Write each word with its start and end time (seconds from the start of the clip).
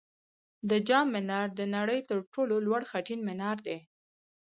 د 0.69 0.71
جام 0.87 1.07
منار 1.15 1.47
د 1.59 1.61
نړۍ 1.75 1.99
تر 2.09 2.17
ټولو 2.33 2.55
لوړ 2.65 2.81
خټین 2.89 3.19
منار 3.29 3.57
دی 3.67 3.77